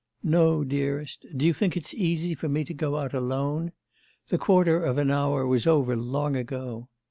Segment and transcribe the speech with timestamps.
[0.23, 1.27] 'No, dearest.
[1.37, 3.71] Do you think it's easy for me to get out alone?
[4.29, 6.89] The quarter of an hour was over long ago.